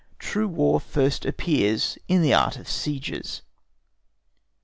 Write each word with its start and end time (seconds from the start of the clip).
TRUE 0.17 0.47
WAR 0.47 0.79
FIRST 0.79 1.27
APPEARS 1.27 1.99
IN 2.07 2.23
THE 2.23 2.33
ART 2.33 2.57
OF 2.57 2.67
SIEGES. 2.67 3.43